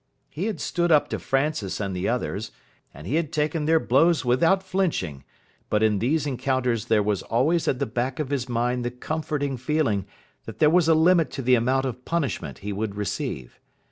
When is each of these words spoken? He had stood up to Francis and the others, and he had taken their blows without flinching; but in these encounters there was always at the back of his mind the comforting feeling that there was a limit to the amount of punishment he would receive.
He 0.31 0.45
had 0.45 0.59
stood 0.59 0.91
up 0.91 1.09
to 1.09 1.19
Francis 1.19 1.79
and 1.79 1.95
the 1.95 2.09
others, 2.09 2.49
and 2.91 3.05
he 3.05 3.17
had 3.17 3.31
taken 3.31 3.65
their 3.65 3.79
blows 3.79 4.25
without 4.25 4.63
flinching; 4.63 5.23
but 5.69 5.83
in 5.83 5.99
these 5.99 6.25
encounters 6.25 6.85
there 6.85 7.03
was 7.03 7.21
always 7.21 7.67
at 7.67 7.77
the 7.77 7.85
back 7.85 8.17
of 8.17 8.31
his 8.31 8.49
mind 8.49 8.83
the 8.83 8.89
comforting 8.89 9.57
feeling 9.57 10.07
that 10.45 10.57
there 10.57 10.71
was 10.71 10.87
a 10.87 10.95
limit 10.95 11.29
to 11.33 11.43
the 11.43 11.53
amount 11.53 11.85
of 11.85 12.03
punishment 12.03 12.57
he 12.65 12.73
would 12.73 12.95
receive. 12.95 13.59